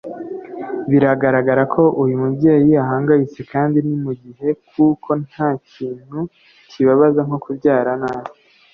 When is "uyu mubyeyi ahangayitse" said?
2.03-3.39